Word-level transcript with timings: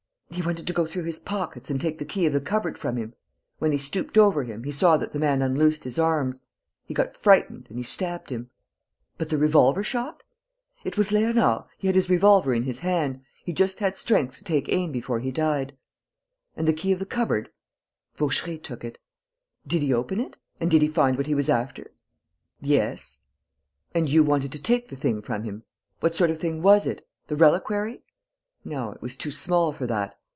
"He 0.33 0.41
wanted 0.47 0.65
to 0.67 0.73
go 0.73 0.85
through 0.85 1.03
his 1.03 1.19
pockets 1.19 1.69
and 1.69 1.79
take 1.79 1.97
the 1.99 2.05
key 2.05 2.25
of 2.25 2.31
the 2.31 2.39
cupboard 2.39 2.77
from 2.77 2.95
him. 2.95 3.13
When 3.59 3.73
he 3.73 3.77
stooped 3.77 4.17
over 4.17 4.43
him, 4.45 4.63
he 4.63 4.71
saw 4.71 4.95
that 4.95 5.11
the 5.11 5.19
man 5.19 5.41
unloosed 5.41 5.83
his 5.83 5.99
arms. 5.99 6.43
He 6.85 6.93
got 6.93 7.17
frightened... 7.17 7.65
and 7.67 7.77
he 7.77 7.83
stabbed 7.83 8.29
him...." 8.29 8.49
"But 9.17 9.27
the 9.27 9.37
revolver 9.37 9.83
shot?" 9.83 10.23
"It 10.85 10.97
was 10.97 11.09
Léonard... 11.09 11.67
he 11.77 11.87
had 11.87 11.97
his 11.97 12.09
revolver 12.09 12.53
in 12.53 12.63
his 12.63 12.79
hand... 12.79 13.19
he 13.43 13.51
just 13.51 13.79
had 13.79 13.97
strength 13.97 14.37
to 14.37 14.45
take 14.45 14.69
aim 14.71 14.93
before 14.93 15.19
he 15.19 15.31
died...." 15.33 15.75
"And 16.55 16.65
the 16.65 16.71
key 16.73 16.93
of 16.93 16.99
the 16.99 17.05
cupboard?" 17.05 17.49
"Vaucheray 18.15 18.57
took 18.57 18.85
it...." 18.85 18.99
"Did 19.67 19.81
he 19.81 19.93
open 19.93 20.21
it?" 20.21 20.37
"And 20.61 20.71
did 20.71 20.81
he 20.81 20.87
find 20.87 21.17
what 21.17 21.27
he 21.27 21.35
was 21.35 21.49
after?" 21.49 21.91
"Yes." 22.61 23.19
"And 23.93 24.07
you 24.07 24.23
wanted 24.23 24.53
to 24.53 24.61
take 24.61 24.87
the 24.87 24.95
thing 24.95 25.21
from 25.21 25.43
him. 25.43 25.63
What 25.99 26.15
sort 26.15 26.31
of 26.31 26.39
thing 26.39 26.61
was 26.61 26.87
it? 26.87 27.05
The 27.27 27.35
reliquary? 27.35 28.01
No, 28.63 28.91
it 28.93 29.01
was 29.01 29.17
too 29.17 29.31
small 29.31 29.73
for 29.73 29.85
that.... 29.87 30.17